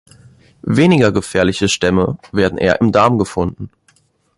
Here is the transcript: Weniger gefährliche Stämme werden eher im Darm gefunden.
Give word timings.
Weniger 0.63 1.11
gefährliche 1.11 1.69
Stämme 1.69 2.17
werden 2.31 2.57
eher 2.57 2.81
im 2.81 2.91
Darm 2.91 3.19
gefunden. 3.19 3.69